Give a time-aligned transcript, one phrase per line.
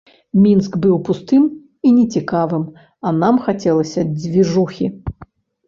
[0.43, 1.43] Мінск быў пустым
[1.89, 2.63] і нецікавым,
[3.05, 4.93] а нам хацелася дзвіжухі.